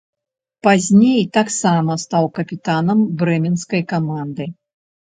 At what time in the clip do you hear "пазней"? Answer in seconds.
0.67-1.21